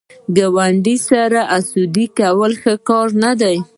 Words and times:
ګاونډي 0.37 0.95
سره 1.09 1.39
حسد 1.53 1.95
کول 2.19 2.51
ښه 2.61 2.73
کار 2.89 3.07
نه 3.23 3.31
دی 3.41 3.57